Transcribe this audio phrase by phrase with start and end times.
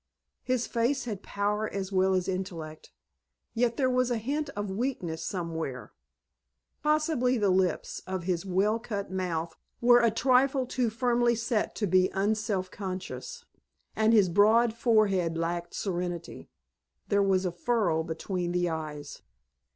[0.41, 2.91] His face had power as well as intellect,
[3.53, 5.93] yet there was a hint of weakness somewhere.
[6.81, 11.85] Possibly the lips of his well cut mouth were a trifle too firmly set to
[11.85, 13.45] be unselfconscious.
[13.95, 16.49] And his broad forehead lacked serenity.
[17.09, 19.21] There was a furrow between the eyes.